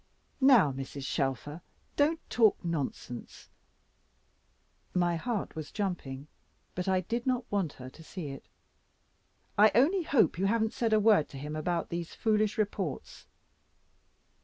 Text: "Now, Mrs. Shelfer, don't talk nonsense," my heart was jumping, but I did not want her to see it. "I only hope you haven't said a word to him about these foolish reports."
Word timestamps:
"Now, 0.43 0.71
Mrs. 0.71 1.05
Shelfer, 1.05 1.61
don't 1.95 2.19
talk 2.27 2.57
nonsense," 2.65 3.51
my 4.95 5.15
heart 5.15 5.55
was 5.55 5.69
jumping, 5.71 6.25
but 6.73 6.87
I 6.87 7.01
did 7.01 7.27
not 7.27 7.45
want 7.51 7.73
her 7.73 7.87
to 7.91 8.03
see 8.03 8.29
it. 8.29 8.47
"I 9.59 9.69
only 9.75 10.01
hope 10.01 10.39
you 10.39 10.47
haven't 10.47 10.73
said 10.73 10.91
a 10.91 10.99
word 10.99 11.29
to 11.29 11.37
him 11.37 11.55
about 11.55 11.89
these 11.89 12.15
foolish 12.15 12.57
reports." 12.57 13.27